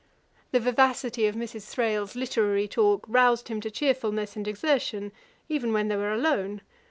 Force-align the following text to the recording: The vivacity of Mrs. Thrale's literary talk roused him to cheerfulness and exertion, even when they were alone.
The 0.49 0.59
vivacity 0.59 1.27
of 1.27 1.35
Mrs. 1.35 1.67
Thrale's 1.69 2.15
literary 2.15 2.67
talk 2.67 3.05
roused 3.07 3.49
him 3.49 3.61
to 3.61 3.69
cheerfulness 3.69 4.35
and 4.35 4.47
exertion, 4.47 5.11
even 5.47 5.73
when 5.73 5.89
they 5.89 5.95
were 5.95 6.11
alone. 6.11 6.61